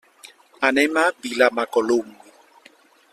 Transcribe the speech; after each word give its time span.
Anem 0.69 0.97
a 1.03 1.03
Vilamacolum. 1.25 2.09